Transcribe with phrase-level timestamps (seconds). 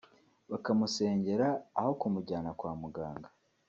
[0.51, 1.47] bakamusengera
[1.79, 3.29] aho kumujyana kwa muganga